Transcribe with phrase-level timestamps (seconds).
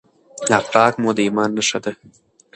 [0.59, 1.91] اخلاق مو د ایمان نښه ده.